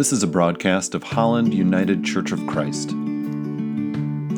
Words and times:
This 0.00 0.14
is 0.14 0.22
a 0.22 0.26
broadcast 0.26 0.94
of 0.94 1.02
Holland 1.02 1.52
United 1.52 2.02
Church 2.02 2.32
of 2.32 2.46
Christ. 2.46 2.88
At 2.88 2.94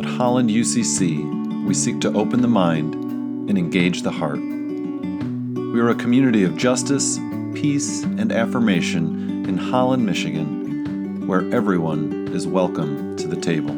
Holland 0.04 0.50
UCC, 0.50 1.64
we 1.64 1.72
seek 1.72 2.00
to 2.00 2.12
open 2.14 2.42
the 2.42 2.48
mind 2.48 2.96
and 2.96 3.56
engage 3.56 4.02
the 4.02 4.10
heart. 4.10 4.40
We 4.40 5.80
are 5.80 5.90
a 5.90 5.95
community 5.95 6.42
of 6.42 6.56
justice, 6.56 7.16
peace, 7.54 8.02
and 8.02 8.32
affirmation 8.32 9.46
in 9.48 9.56
Holland, 9.56 10.04
Michigan, 10.04 11.28
where 11.28 11.48
everyone 11.54 12.30
is 12.32 12.44
welcome 12.44 13.16
to 13.18 13.29
the 13.29 13.36
table. 13.36 13.72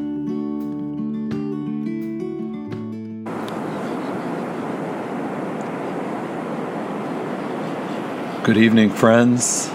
Good 8.42 8.56
evening, 8.56 8.88
friends. 8.88 9.73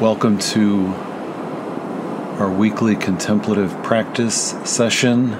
Welcome 0.00 0.38
to 0.38 0.86
our 2.38 2.50
weekly 2.50 2.96
contemplative 2.96 3.70
practice 3.82 4.52
session. 4.64 5.34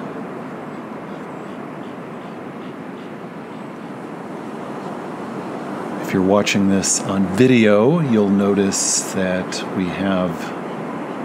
If 6.03 6.13
you're 6.13 6.21
watching 6.21 6.69
this 6.69 6.99
on 6.99 7.25
video, 7.35 8.01
you'll 8.01 8.29
notice 8.29 9.13
that 9.13 9.75
we 9.75 9.85
have 9.85 10.29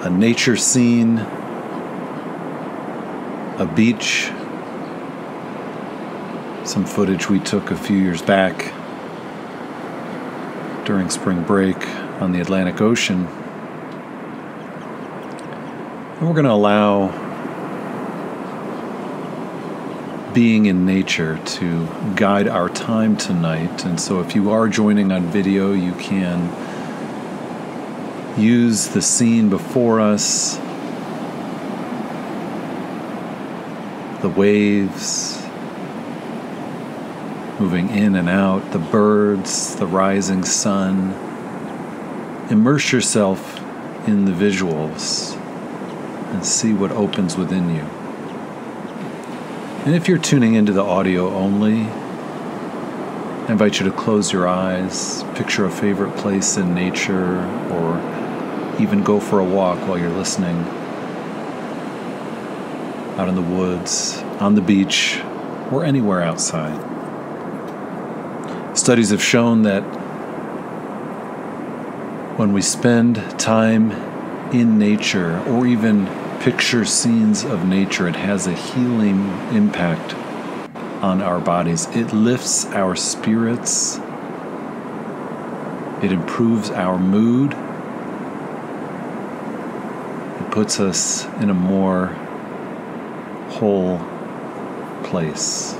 a 0.03 0.09
nature 0.09 0.57
scene, 0.57 1.19
a 3.59 3.71
beach, 3.77 4.31
some 6.67 6.87
footage 6.87 7.29
we 7.29 7.41
took 7.41 7.71
a 7.71 7.77
few 7.77 7.99
years 7.99 8.23
back 8.23 8.73
during 10.87 11.11
spring 11.11 11.43
break 11.43 11.77
on 12.23 12.31
the 12.31 12.41
Atlantic 12.41 12.81
Ocean. 12.81 13.27
And 16.17 16.29
we're 16.29 16.33
going 16.33 16.45
to 16.45 16.53
allow 16.53 17.09
being 20.33 20.67
in 20.67 20.87
nature 20.87 21.39
to 21.45 21.89
guide 22.15 22.47
our 22.47 22.69
time 22.69 23.17
tonight. 23.17 23.85
And 23.85 24.01
so, 24.01 24.21
if 24.21 24.37
you 24.37 24.51
are 24.51 24.69
joining 24.69 25.11
on 25.11 25.25
video, 25.27 25.73
you 25.73 25.93
can 25.95 26.53
use 28.39 28.89
the 28.89 29.03
scene 29.03 29.49
before 29.49 30.01
us, 30.01 30.57
the 34.23 34.29
waves 34.29 35.46
moving 37.59 37.89
in 37.91 38.15
and 38.17 38.29
out, 38.29 38.73
the 38.73 38.79
birds, 38.79 39.77
the 39.77 39.87
rising 39.87 40.45
sun 40.45 41.15
immerse 42.51 42.93
yourself 42.93 43.59
in 44.07 44.25
the 44.25 44.33
visuals 44.33 45.37
and 46.33 46.45
see 46.45 46.73
what 46.73 46.93
opens 46.93 47.37
within 47.37 47.75
you. 47.75 47.83
And 49.85 49.95
if 49.95 50.07
you're 50.09 50.19
tuning 50.19 50.55
into 50.55 50.73
the 50.73 50.83
audio 50.83 51.29
only, 51.31 51.83
I 51.83 53.53
invite 53.53 53.81
you 53.81 53.87
to 53.87 53.93
close 53.93 54.33
your 54.33 54.47
eyes, 54.49 55.23
picture 55.35 55.65
a 55.65 55.71
favorite 55.71 56.17
place 56.17 56.57
in 56.57 56.75
nature, 56.75 57.39
or 57.71 57.97
even 58.81 59.03
go 59.03 59.19
for 59.21 59.39
a 59.39 59.45
walk 59.45 59.79
while 59.89 59.99
you're 59.99 60.11
listening. 60.11 60.57
Out 63.19 63.29
in 63.29 63.35
the 63.35 63.43
woods, 63.43 64.19
on 64.41 64.57
the 64.57 64.61
beach, 64.61 65.21
or 65.71 65.85
anywhere 65.85 66.23
outside. 66.23 66.96
Studies 68.87 69.11
have 69.11 69.21
shown 69.21 69.63
that 69.63 69.83
when 72.39 72.53
we 72.53 72.63
spend 72.63 73.17
time 73.37 73.91
in 74.53 74.79
nature 74.79 75.41
or 75.49 75.67
even 75.67 76.07
picture 76.39 76.85
scenes 76.85 77.43
of 77.43 77.67
nature, 77.67 78.07
it 78.07 78.15
has 78.15 78.47
a 78.47 78.53
healing 78.53 79.27
impact 79.51 80.15
on 81.03 81.21
our 81.21 81.41
bodies. 81.41 81.87
It 81.97 82.13
lifts 82.13 82.67
our 82.67 82.95
spirits, 82.95 83.97
it 86.01 86.13
improves 86.13 86.71
our 86.71 86.97
mood, 86.97 87.55
it 90.41 90.51
puts 90.53 90.79
us 90.79 91.27
in 91.41 91.51
a 91.51 91.55
more 91.55 92.07
whole 93.49 93.99
place. 95.03 95.77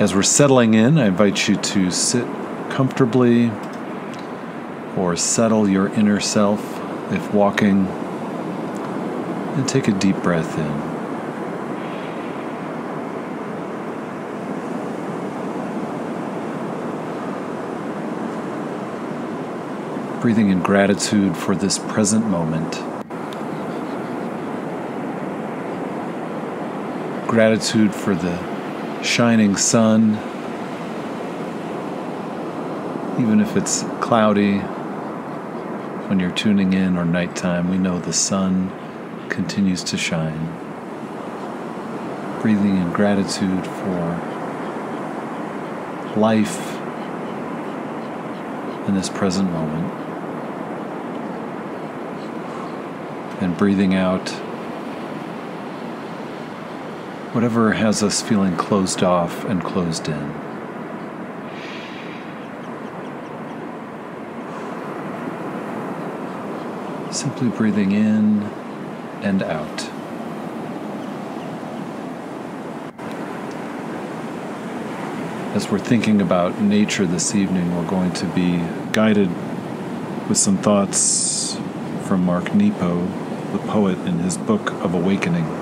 As 0.00 0.14
we're 0.14 0.22
settling 0.22 0.72
in, 0.72 0.96
I 0.96 1.08
invite 1.08 1.46
you 1.46 1.56
to 1.56 1.90
sit 1.90 2.24
comfortably 2.70 3.52
or 4.96 5.14
settle 5.14 5.68
your 5.68 5.88
inner 5.88 6.20
self 6.20 6.62
if 7.12 7.34
walking, 7.34 7.86
and 7.86 9.68
take 9.68 9.88
a 9.88 9.92
deep 9.92 10.16
breath 10.22 10.56
in. 10.58 10.90
Breathing 20.22 20.48
in 20.48 20.62
gratitude 20.62 21.36
for 21.36 21.54
this 21.54 21.78
present 21.78 22.26
moment. 22.26 22.72
Gratitude 27.28 27.94
for 27.94 28.14
the 28.14 28.49
shining 29.02 29.56
sun, 29.56 30.14
even 33.20 33.40
if 33.40 33.56
it's 33.56 33.82
cloudy 34.00 34.58
when 36.08 36.18
you're 36.18 36.30
tuning 36.32 36.72
in 36.72 36.96
or 36.96 37.04
nighttime, 37.04 37.70
we 37.70 37.78
know 37.78 37.98
the 37.98 38.12
sun 38.12 38.70
continues 39.28 39.84
to 39.84 39.96
shine. 39.96 40.48
Breathing 42.42 42.76
in 42.78 42.92
gratitude 42.92 43.66
for 43.66 44.20
life 46.16 46.76
in 48.88 48.94
this 48.94 49.08
present 49.08 49.50
moment. 49.50 49.92
And 53.40 53.56
breathing 53.56 53.94
out 53.94 54.28
whatever 57.32 57.72
has 57.72 58.02
us 58.02 58.20
feeling 58.20 58.56
closed 58.56 59.04
off 59.04 59.44
and 59.44 59.62
closed 59.62 60.08
in. 60.08 60.34
Simply 67.12 67.48
breathing 67.48 67.92
in 67.92 68.42
and 69.22 69.42
out. 69.44 69.90
As 75.54 75.70
we're 75.70 75.78
thinking 75.78 76.20
about 76.20 76.60
nature 76.60 77.06
this 77.06 77.34
evening, 77.34 77.76
we're 77.76 77.88
going 77.88 78.12
to 78.14 78.26
be 78.26 78.58
guided 78.92 79.28
with 80.28 80.38
some 80.38 80.58
thoughts 80.58 81.56
from 82.06 82.24
Mark 82.24 82.54
Nepo, 82.54 83.06
the 83.52 83.58
poet, 83.68 83.98
in 83.98 84.18
his 84.18 84.36
book 84.36 84.72
of 84.72 84.94
Awakening. 84.94 85.59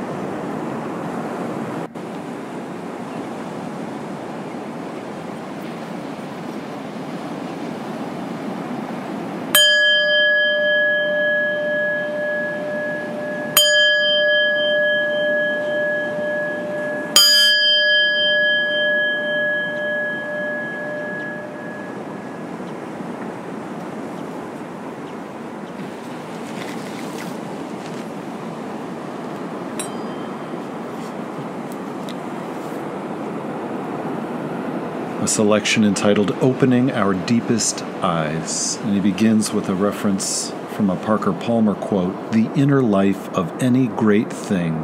Selection 35.28 35.84
entitled 35.84 36.32
Opening 36.40 36.90
Our 36.90 37.12
Deepest 37.12 37.82
Eyes. 38.02 38.76
And 38.78 38.94
he 38.94 39.00
begins 39.00 39.52
with 39.52 39.68
a 39.68 39.74
reference 39.74 40.50
from 40.72 40.88
a 40.88 40.96
Parker 40.96 41.32
Palmer 41.32 41.74
quote 41.74 42.32
The 42.32 42.50
inner 42.54 42.82
life 42.82 43.28
of 43.34 43.62
any 43.62 43.88
great 43.88 44.32
thing 44.32 44.82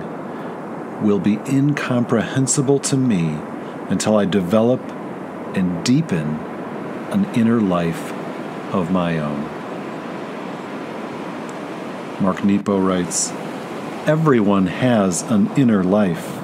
will 1.02 1.18
be 1.18 1.40
incomprehensible 1.48 2.78
to 2.80 2.96
me 2.96 3.38
until 3.88 4.16
I 4.16 4.26
develop 4.26 4.80
and 5.56 5.84
deepen 5.84 6.36
an 7.10 7.24
inner 7.34 7.60
life 7.60 8.12
of 8.72 8.90
my 8.90 9.18
own. 9.18 9.42
Mark 12.22 12.44
Nepo 12.44 12.78
writes 12.78 13.30
Everyone 14.06 14.66
has 14.66 15.22
an 15.22 15.50
inner 15.56 15.82
life. 15.82 16.38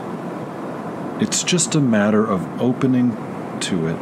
It's 1.20 1.42
just 1.42 1.74
a 1.74 1.80
matter 1.80 2.26
of 2.26 2.60
opening 2.60 3.14
to 3.60 3.88
it. 3.88 3.96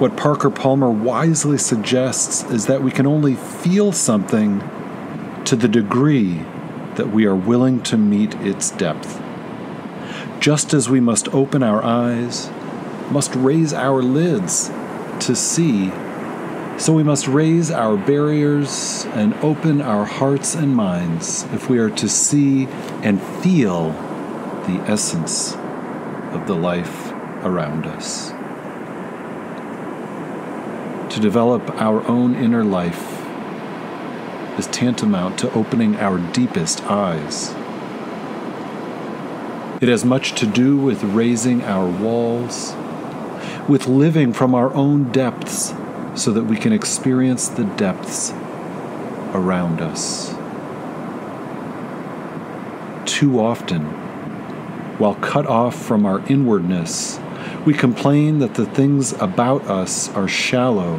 What 0.00 0.16
Parker 0.16 0.48
Palmer 0.48 0.90
wisely 0.90 1.58
suggests 1.58 2.42
is 2.44 2.66
that 2.66 2.82
we 2.82 2.90
can 2.90 3.06
only 3.06 3.34
feel 3.34 3.92
something 3.92 4.62
to 5.44 5.56
the 5.56 5.68
degree 5.68 6.40
that 6.94 7.10
we 7.10 7.26
are 7.26 7.36
willing 7.36 7.82
to 7.82 7.98
meet 7.98 8.34
its 8.36 8.70
depth. 8.70 9.20
Just 10.40 10.72
as 10.72 10.88
we 10.88 11.00
must 11.00 11.28
open 11.34 11.62
our 11.62 11.84
eyes, 11.84 12.50
must 13.10 13.34
raise 13.34 13.74
our 13.74 14.02
lids 14.02 14.68
to 15.26 15.36
see, 15.36 15.90
so 16.78 16.94
we 16.94 17.02
must 17.02 17.28
raise 17.28 17.70
our 17.70 17.98
barriers 17.98 19.04
and 19.12 19.34
open 19.44 19.82
our 19.82 20.06
hearts 20.06 20.54
and 20.54 20.74
minds 20.74 21.42
if 21.52 21.68
we 21.68 21.78
are 21.78 21.90
to 21.90 22.08
see 22.08 22.66
and 23.02 23.20
feel 23.20 23.90
the 24.66 24.82
essence 24.86 25.54
of 26.32 26.46
the 26.46 26.54
life 26.54 27.09
around 27.42 27.86
us. 27.86 28.30
To 31.14 31.20
develop 31.20 31.68
our 31.80 32.06
own 32.06 32.34
inner 32.34 32.64
life 32.64 33.20
is 34.58 34.66
tantamount 34.68 35.38
to 35.40 35.52
opening 35.52 35.96
our 35.96 36.18
deepest 36.18 36.84
eyes. 36.84 37.50
It 39.80 39.88
has 39.88 40.04
much 40.04 40.32
to 40.38 40.46
do 40.46 40.76
with 40.76 41.02
raising 41.02 41.62
our 41.64 41.88
walls, 41.88 42.74
with 43.66 43.86
living 43.86 44.32
from 44.32 44.54
our 44.54 44.72
own 44.74 45.10
depths 45.10 45.72
so 46.14 46.30
that 46.32 46.44
we 46.44 46.56
can 46.56 46.72
experience 46.72 47.48
the 47.48 47.64
depths 47.64 48.32
around 49.32 49.80
us. 49.80 50.34
Too 53.06 53.40
often, 53.40 53.82
while 54.98 55.14
cut 55.14 55.46
off 55.46 55.74
from 55.74 56.04
our 56.04 56.20
inwardness, 56.28 57.18
we 57.64 57.74
complain 57.74 58.38
that 58.38 58.54
the 58.54 58.66
things 58.66 59.12
about 59.14 59.62
us 59.66 60.08
are 60.14 60.28
shallow 60.28 60.96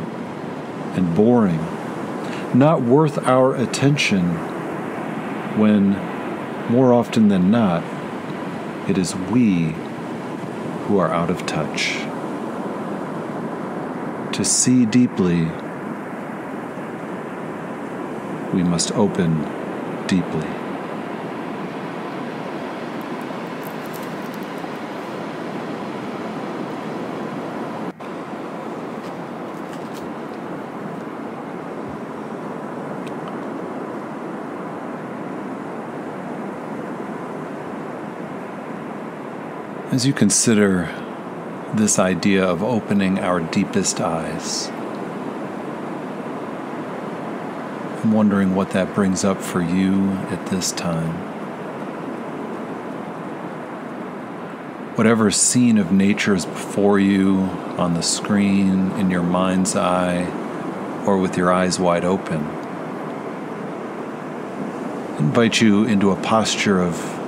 and 0.96 1.16
boring, 1.16 1.60
not 2.54 2.82
worth 2.82 3.18
our 3.20 3.56
attention, 3.56 4.36
when, 5.58 5.92
more 6.70 6.94
often 6.94 7.28
than 7.28 7.52
not, 7.52 7.84
it 8.90 8.98
is 8.98 9.16
we 9.16 9.76
who 10.86 10.98
are 10.98 11.12
out 11.12 11.30
of 11.30 11.46
touch. 11.46 11.98
To 14.34 14.46
see 14.46 14.86
deeply, 14.86 15.46
we 18.54 18.64
must 18.64 18.92
open 18.94 19.44
deeply. 20.08 20.61
As 39.92 40.06
you 40.06 40.14
consider 40.14 40.86
this 41.74 42.00
idea 42.00 42.46
of 42.46 42.64
opening 42.64 43.20
our 43.20 43.42
deepest 43.42 44.00
eyes, 44.00 44.70
I'm 48.02 48.14
wondering 48.14 48.56
what 48.56 48.70
that 48.70 48.96
brings 48.96 49.26
up 49.26 49.42
for 49.42 49.62
you 49.62 50.12
at 50.30 50.48
this 50.48 50.72
time. 50.72 51.12
Whatever 54.96 55.30
scene 55.30 55.78
of 55.78 55.92
nature 55.92 56.36
is 56.36 56.46
before 56.46 56.98
you 56.98 57.40
on 57.78 57.94
the 57.94 58.02
screen, 58.02 58.92
in 58.92 59.12
your 59.12 59.24
mind's 59.24 59.76
eye, 59.76 60.24
or 61.06 61.18
with 61.18 61.36
your 61.36 61.52
eyes 61.52 61.82
wide 61.82 62.06
open, 62.06 62.46
I 65.12 65.18
invite 65.20 65.60
you 65.60 65.84
into 65.84 66.12
a 66.12 66.16
posture 66.16 66.80
of 66.80 67.21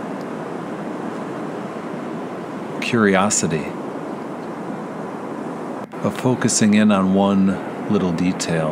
curiosity, 2.93 3.65
of 6.03 6.15
focusing 6.15 6.75
in 6.75 6.91
on 6.91 7.15
one 7.15 7.47
little 7.91 8.11
detail. 8.11 8.69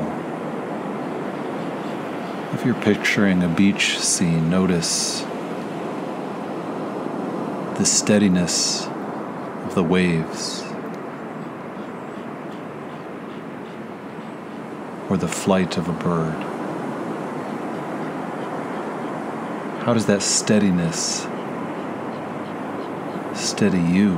If 2.53 2.63
you're 2.63 2.79
picturing 2.83 3.41
a 3.41 3.47
beach 3.47 3.97
scene, 3.97 4.47
notice 4.47 5.21
the 7.79 7.83
steadiness 7.83 8.85
of 8.85 9.73
the 9.73 9.83
waves 9.83 10.62
or 15.09 15.17
the 15.17 15.27
flight 15.27 15.77
of 15.77 15.89
a 15.89 15.94
bird. 15.94 16.44
How 19.83 19.95
does 19.95 20.06
that 20.06 20.21
steadiness 20.21 21.25
steady 23.51 23.81
you? 23.81 24.15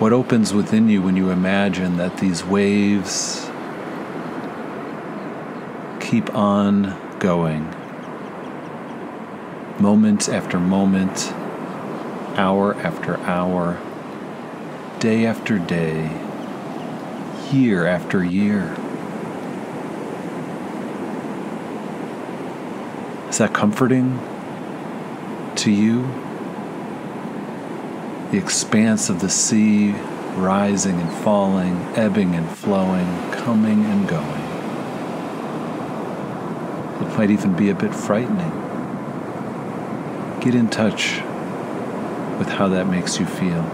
What 0.00 0.14
opens 0.14 0.54
within 0.54 0.88
you 0.88 1.02
when 1.02 1.16
you 1.16 1.28
imagine 1.28 1.98
that 1.98 2.16
these 2.16 2.42
waves 2.42 3.46
keep 6.00 6.34
on 6.34 6.96
going, 7.18 7.68
moment 9.78 10.30
after 10.30 10.58
moment, 10.58 11.30
hour 12.38 12.74
after 12.76 13.18
hour, 13.20 13.78
day 14.98 15.26
after 15.26 15.58
day, 15.58 16.10
year 17.52 17.86
after 17.86 18.24
year? 18.24 18.74
Is 23.28 23.36
that 23.36 23.52
comforting? 23.52 24.18
To 25.60 25.70
you, 25.70 26.02
the 28.30 28.38
expanse 28.38 29.10
of 29.10 29.20
the 29.20 29.28
sea 29.28 29.92
rising 30.36 30.98
and 30.98 31.12
falling, 31.18 31.76
ebbing 31.96 32.34
and 32.34 32.48
flowing, 32.50 33.06
coming 33.32 33.84
and 33.84 34.08
going. 34.08 34.40
It 37.02 37.18
might 37.18 37.30
even 37.30 37.54
be 37.54 37.68
a 37.68 37.74
bit 37.74 37.94
frightening. 37.94 38.52
Get 40.40 40.54
in 40.54 40.68
touch 40.68 41.16
with 42.38 42.48
how 42.48 42.68
that 42.68 42.86
makes 42.86 43.20
you 43.20 43.26
feel. 43.26 43.66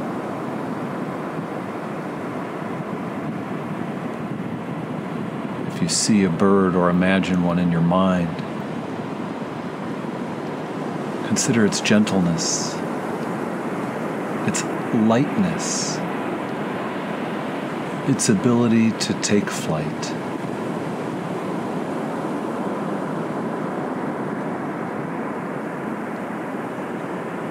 If 5.68 5.82
you 5.82 5.88
see 5.88 6.24
a 6.24 6.30
bird 6.30 6.74
or 6.74 6.90
imagine 6.90 7.44
one 7.44 7.60
in 7.60 7.70
your 7.70 7.80
mind, 7.80 8.45
Consider 11.36 11.66
its 11.66 11.82
gentleness, 11.82 12.74
its 14.48 14.64
lightness, 14.94 15.98
its 18.08 18.30
ability 18.30 18.92
to 18.92 19.12
take 19.20 19.50
flight. 19.50 19.84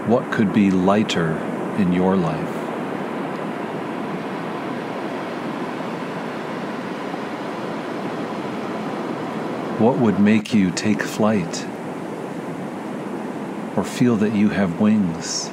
What 0.07 0.31
could 0.31 0.51
be 0.51 0.71
lighter 0.71 1.37
in 1.77 1.93
your 1.93 2.15
life? 2.15 2.55
What 9.79 9.99
would 9.99 10.19
make 10.19 10.55
you 10.55 10.71
take 10.71 11.03
flight? 11.03 11.67
Or 13.75 13.83
feel 13.83 14.15
that 14.17 14.33
you 14.33 14.49
have 14.49 14.79
wings. 14.79 15.51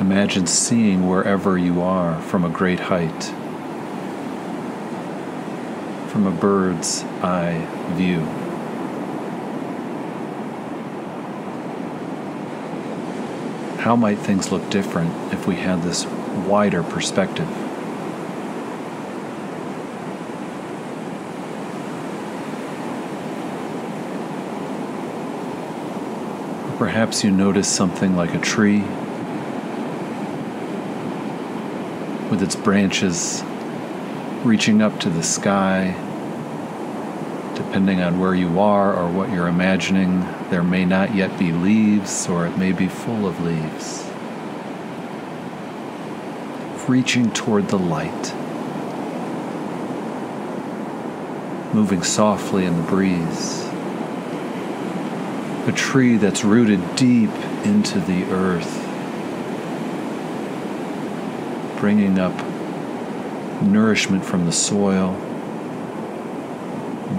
Imagine 0.00 0.46
seeing 0.46 1.08
wherever 1.08 1.58
you 1.58 1.82
are 1.82 2.20
from 2.22 2.44
a 2.44 2.48
great 2.48 2.80
height, 2.80 3.24
from 6.08 6.26
a 6.26 6.30
bird's 6.30 7.02
eye 7.22 7.66
view. 7.94 8.20
How 13.80 13.96
might 13.96 14.18
things 14.18 14.50
look 14.50 14.68
different 14.70 15.32
if 15.32 15.46
we 15.46 15.56
had 15.56 15.82
this 15.82 16.06
wider 16.06 16.82
perspective? 16.82 17.65
Perhaps 26.78 27.24
you 27.24 27.30
notice 27.30 27.68
something 27.68 28.16
like 28.16 28.34
a 28.34 28.38
tree 28.38 28.80
with 32.28 32.42
its 32.42 32.54
branches 32.54 33.42
reaching 34.44 34.82
up 34.82 35.00
to 35.00 35.08
the 35.08 35.22
sky. 35.22 35.94
Depending 37.54 38.02
on 38.02 38.20
where 38.20 38.34
you 38.34 38.60
are 38.60 38.94
or 38.94 39.10
what 39.10 39.30
you're 39.30 39.48
imagining, 39.48 40.20
there 40.50 40.62
may 40.62 40.84
not 40.84 41.14
yet 41.14 41.38
be 41.38 41.50
leaves 41.50 42.28
or 42.28 42.46
it 42.46 42.58
may 42.58 42.72
be 42.72 42.88
full 42.88 43.26
of 43.26 43.40
leaves. 43.40 44.06
Reaching 46.86 47.30
toward 47.30 47.68
the 47.68 47.78
light, 47.78 48.34
moving 51.74 52.02
softly 52.02 52.66
in 52.66 52.76
the 52.76 52.82
breeze. 52.82 53.65
A 55.66 55.72
tree 55.72 56.16
that's 56.16 56.44
rooted 56.44 56.94
deep 56.94 57.30
into 57.64 57.98
the 57.98 58.22
earth, 58.30 58.72
bringing 61.80 62.20
up 62.20 62.32
nourishment 63.60 64.24
from 64.24 64.46
the 64.46 64.52
soil, 64.52 65.12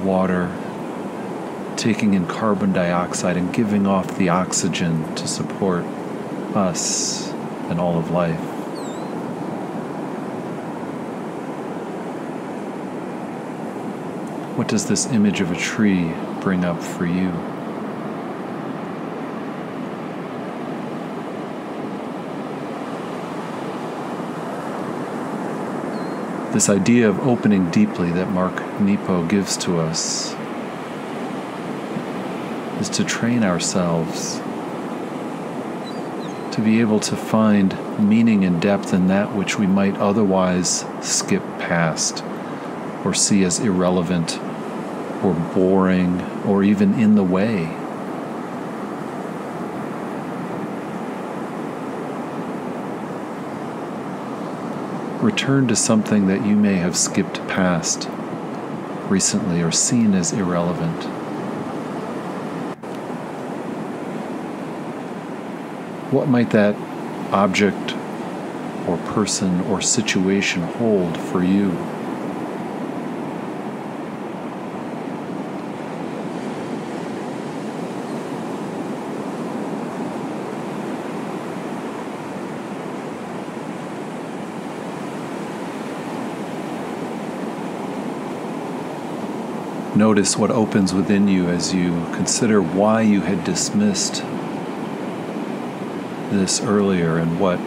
water, 0.02 0.50
taking 1.76 2.14
in 2.14 2.26
carbon 2.26 2.72
dioxide 2.72 3.36
and 3.36 3.54
giving 3.54 3.86
off 3.86 4.18
the 4.18 4.30
oxygen 4.30 5.14
to 5.16 5.28
support 5.28 5.84
us 6.56 7.30
and 7.70 7.82
all 7.82 8.00
of 8.00 8.12
life. 8.12 8.40
What 14.58 14.70
does 14.70 14.88
this 14.88 15.06
image 15.08 15.42
of 15.42 15.52
a 15.52 15.56
tree 15.58 16.14
bring 16.40 16.64
up 16.64 16.82
for 16.82 17.06
you? 17.06 17.57
This 26.54 26.70
idea 26.70 27.10
of 27.10 27.20
opening 27.20 27.70
deeply 27.72 28.12
that 28.12 28.32
Mark 28.32 28.56
Nepo 28.80 29.26
gives 29.28 29.58
to 29.58 29.80
us 29.80 30.34
is 32.80 32.90
to 32.90 33.04
train 33.04 33.44
ourselves 33.44 34.40
to 36.58 36.62
be 36.64 36.80
able 36.80 37.00
to 37.00 37.16
find 37.16 37.78
meaning 38.00 38.44
and 38.44 38.60
depth 38.60 38.92
in 38.92 39.08
that 39.08 39.36
which 39.36 39.60
we 39.60 39.68
might 39.68 39.96
otherwise 39.98 40.86
skip 41.02 41.44
past 41.60 42.24
or 43.06 43.14
see 43.14 43.44
as 43.44 43.60
irrelevant 43.60 44.40
or 45.24 45.34
boring 45.54 46.20
or 46.46 46.64
even 46.64 47.00
in 47.00 47.14
the 47.14 47.24
way. 47.24 47.66
Return 55.28 55.68
to 55.68 55.76
something 55.76 56.28
that 56.28 56.46
you 56.46 56.56
may 56.56 56.76
have 56.76 56.96
skipped 56.96 57.46
past 57.50 58.08
recently 59.10 59.62
or 59.62 59.74
seen 59.74 60.14
as 60.14 60.32
irrelevant. 60.32 61.04
What 66.14 66.30
might 66.30 66.52
that 66.52 66.78
object 67.34 67.94
or 68.88 68.96
person 69.14 69.60
or 69.62 69.82
situation 69.82 70.62
hold 70.62 71.18
for 71.18 71.44
you? 71.44 71.72
Notice 89.98 90.38
what 90.38 90.52
opens 90.52 90.94
within 90.94 91.28
you 91.28 91.48
as 91.48 91.74
you 91.74 91.90
consider 92.14 92.62
why 92.62 93.02
you 93.02 93.22
had 93.22 93.44
dismissed 93.44 94.22
this 96.30 96.62
earlier 96.62 97.18
and 97.18 97.40
what 97.40 97.60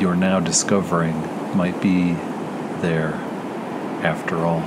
you're 0.00 0.16
now 0.16 0.40
discovering 0.40 1.20
might 1.54 1.82
be 1.82 2.14
there 2.80 3.12
after 4.02 4.38
all. 4.38 4.62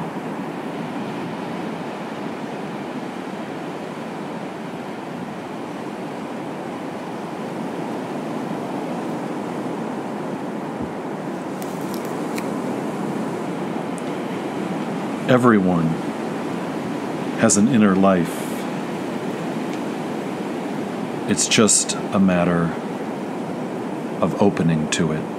Everyone 15.27 16.14
has 17.39 17.57
an 17.57 17.67
inner 17.67 17.95
life. 17.95 18.41
It's 21.29 21.47
just 21.47 21.95
a 22.13 22.19
matter 22.19 22.73
of 24.21 24.41
opening 24.41 24.89
to 24.91 25.11
it. 25.11 25.34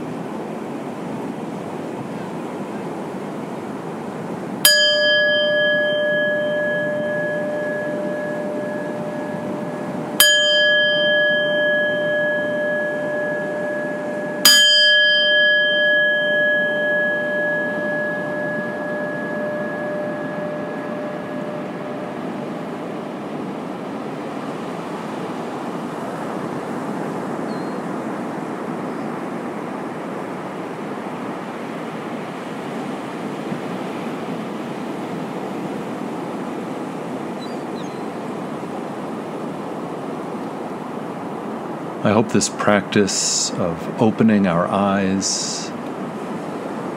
I 42.07 42.13
hope 42.13 42.29
this 42.29 42.49
practice 42.49 43.51
of 43.55 44.01
opening 44.01 44.47
our 44.47 44.69
eyes 44.69 45.69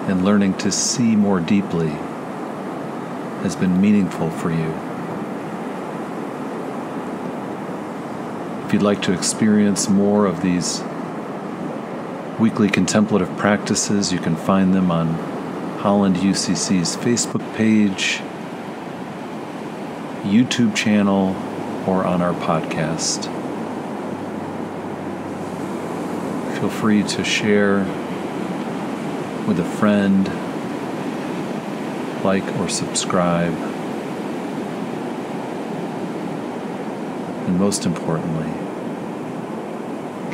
and 0.08 0.24
learning 0.24 0.58
to 0.60 0.72
see 0.72 1.16
more 1.16 1.40
deeply 1.40 1.90
has 3.42 3.56
been 3.56 3.82
meaningful 3.82 4.30
for 4.30 4.52
you. 4.52 4.72
If 8.68 8.72
you'd 8.72 8.84
like 8.84 9.02
to 9.02 9.12
experience 9.12 9.90
more 9.90 10.28
of 10.28 10.44
these 10.44 10.84
weekly 12.40 12.70
contemplative 12.70 13.36
practices, 13.36 14.14
you 14.14 14.20
can 14.20 14.36
find 14.36 14.76
them 14.76 14.92
on 14.92 15.16
Holland 15.80 16.18
UCC's 16.18 16.96
Facebook 16.96 17.56
page, 17.56 18.20
YouTube 20.22 20.76
channel, 20.76 21.36
or 21.88 22.06
on 22.06 22.22
our 22.22 22.36
podcast. 22.36 23.39
Feel 26.60 26.70
free 26.70 27.04
to 27.04 27.24
share 27.24 27.86
with 29.48 29.60
a 29.62 29.64
friend, 29.64 30.28
like 32.22 32.44
or 32.60 32.68
subscribe. 32.68 33.54
And 37.48 37.58
most 37.58 37.86
importantly, 37.86 38.52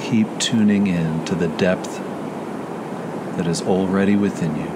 keep 0.01 0.39
tuning 0.39 0.87
in 0.87 1.23
to 1.25 1.35
the 1.35 1.47
depth 1.47 1.99
that 3.37 3.45
is 3.45 3.61
already 3.61 4.15
within 4.15 4.55
you. 4.55 4.71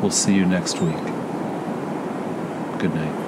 We'll 0.00 0.10
see 0.10 0.34
you 0.34 0.46
next 0.46 0.80
week. 0.80 0.96
Good 2.80 2.92
night. 2.92 3.27